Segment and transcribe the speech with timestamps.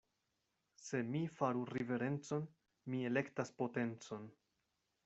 [0.83, 2.49] Se mi faru riverencon,
[2.91, 4.29] mi elektas potencon.